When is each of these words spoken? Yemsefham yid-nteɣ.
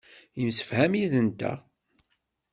Yemsefham 0.41 0.93
yid-nteɣ. 0.99 1.57